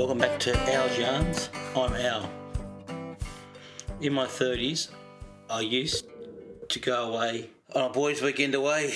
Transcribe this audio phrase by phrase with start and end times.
[0.00, 1.50] welcome back to Al's Yarns.
[1.76, 2.30] I'm Al.
[4.00, 4.88] In my 30s,
[5.50, 6.06] I used
[6.70, 8.94] to go away on a boys' weekend away.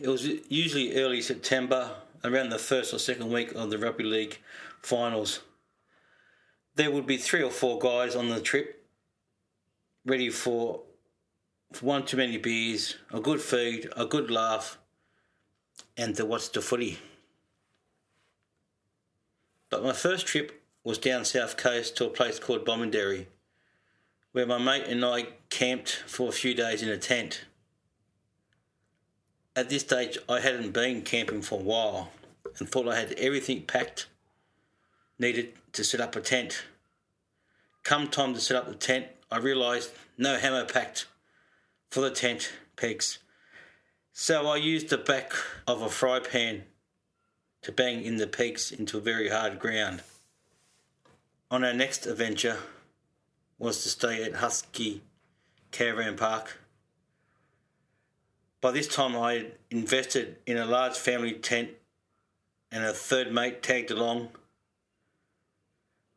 [0.00, 1.90] It was usually early September,
[2.24, 4.38] around the first or second week of the rugby league
[4.80, 5.40] finals.
[6.74, 8.82] There would be three or four guys on the trip,
[10.06, 10.80] ready for,
[11.82, 14.78] one too many beers, a good feed, a good laugh,
[15.98, 16.98] and to watch the footy.
[19.70, 23.26] But my first trip was down south coast to a place called Bomaderry,
[24.32, 27.44] where my mate and I camped for a few days in a tent.
[29.56, 32.12] At this stage, I hadn't been camping for a while
[32.58, 34.06] and thought I had everything packed
[35.18, 36.64] needed to set up a tent.
[37.82, 41.06] Come time to set up the tent, I realised no hammer packed
[41.90, 43.18] for the tent pegs.
[44.12, 45.32] So I used the back
[45.66, 46.64] of a fry pan
[47.66, 50.00] to bang in the pegs into very hard ground.
[51.50, 52.58] On our next adventure
[53.58, 55.02] was to stay at Husky
[55.72, 56.60] Caravan Park.
[58.60, 61.70] By this time, I had invested in a large family tent
[62.70, 64.28] and a third mate tagged along.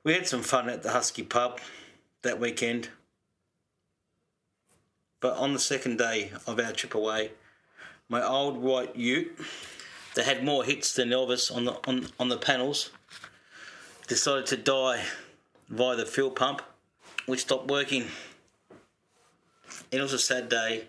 [0.03, 1.59] We had some fun at the Husky pub
[2.21, 2.89] that weekend.
[5.19, 7.31] But on the second day of our trip away,
[8.07, 9.35] my old white ute
[10.15, 12.91] that had more hits than Elvis on the on, on the panels
[14.07, 15.03] decided to die
[15.69, 16.61] via the fuel pump,
[17.27, 18.05] which stopped working.
[19.91, 20.85] It was a sad day,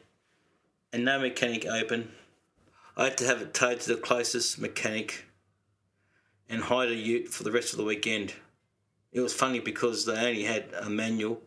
[0.92, 2.12] and no mechanic open.
[2.96, 5.26] I had to have it towed to the closest mechanic
[6.48, 8.34] and hide a ute for the rest of the weekend.
[9.12, 11.42] It was funny because they only had a manual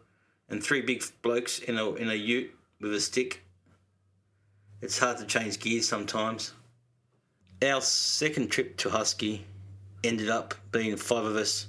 [0.50, 3.44] and three big blokes in a in a ute with a stick.
[4.82, 6.54] It's hard to change gears sometimes.
[7.64, 9.46] Our second trip to Husky
[10.04, 11.68] ended up being five of us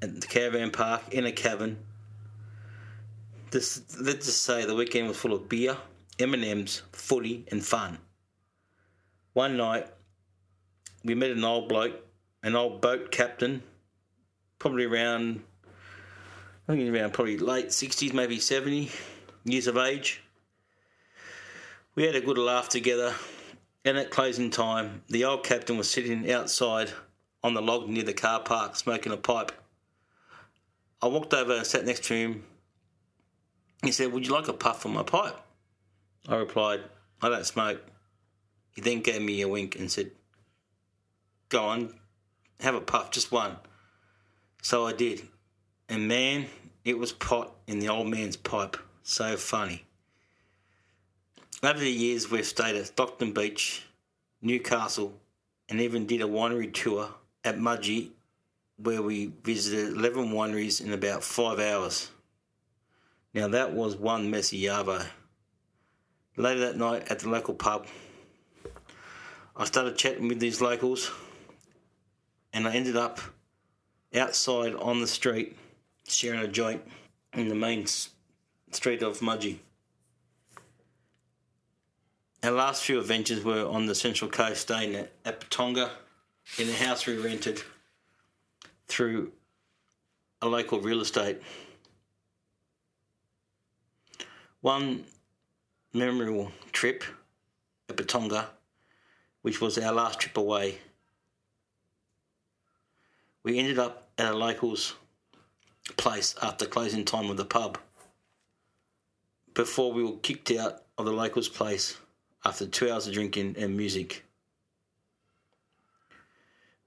[0.00, 1.76] at the caravan park in a cabin.
[3.50, 5.76] This, let's just say the weekend was full of beer,
[6.18, 7.98] M&Ms, footy and fun.
[9.34, 9.86] One night,
[11.04, 12.06] we met an old bloke,
[12.42, 13.62] an old boat captain,
[14.58, 15.42] probably around,
[16.66, 18.90] I think around probably late 60s, maybe 70
[19.44, 20.22] years of age.
[21.96, 23.14] We had a good laugh together,
[23.84, 26.92] and at closing time, the old captain was sitting outside
[27.42, 29.52] on the log near the car park smoking a pipe.
[31.00, 32.44] I walked over and sat next to him.
[33.82, 35.36] He said, Would you like a puff on my pipe?
[36.28, 36.80] I replied,
[37.20, 37.82] I don't smoke.
[38.74, 40.12] He then gave me a wink and said,
[41.48, 41.94] Go on,
[42.60, 43.56] have a puff, just one.
[44.62, 45.26] So I did.
[45.88, 46.46] And man,
[46.84, 48.76] it was pot in the old man's pipe.
[49.02, 49.84] So funny.
[51.64, 53.84] Over the years, we've stayed at Stockton Beach,
[54.40, 55.14] Newcastle,
[55.68, 57.08] and even did a winery tour
[57.44, 58.10] at Mudgee
[58.78, 62.10] where we visited 11 wineries in about five hours.
[63.32, 65.06] Now, that was one messy Yarvo.
[66.36, 67.86] Later that night at the local pub,
[69.56, 71.12] I started chatting with these locals,
[72.52, 73.20] and I ended up
[74.12, 75.56] outside on the street
[76.08, 76.82] sharing a joint
[77.34, 79.60] in the main street of Mudgee.
[82.44, 85.90] Our last few adventures were on the Central Coast, staying at, at Patonga
[86.58, 87.62] in a house we rented
[88.88, 89.30] through
[90.40, 91.40] a local real estate.
[94.60, 95.04] One
[95.92, 97.04] memorable trip
[97.88, 98.46] at Patonga,
[99.42, 100.78] which was our last trip away,
[103.44, 104.96] we ended up at a local's
[105.96, 107.78] place after closing time of the pub.
[109.54, 111.98] Before we were kicked out of the local's place
[112.44, 114.24] after two hours of drinking and music.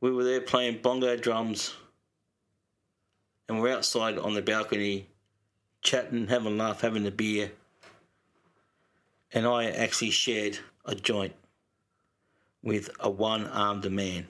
[0.01, 1.73] We were there playing bongo drums
[3.47, 5.07] and we're outside on the balcony
[5.81, 7.51] chatting, having a laugh, having a beer.
[9.31, 11.35] And I actually shared a joint
[12.63, 14.27] with a one armed man.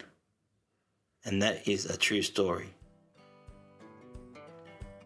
[1.23, 2.69] And that is a true story.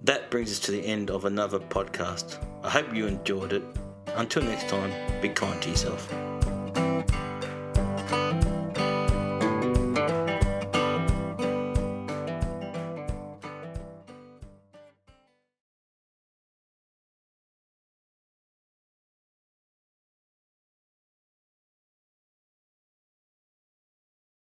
[0.02, 2.44] That brings us to the end of another podcast.
[2.64, 3.64] I hope you enjoyed it.
[4.16, 4.92] Until next time,
[5.22, 6.29] be kind to yourself.